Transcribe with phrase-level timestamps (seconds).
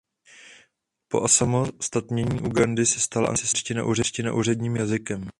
[1.07, 5.25] Po osamostatnění Ugandy se stala angličtina úředním jazykem.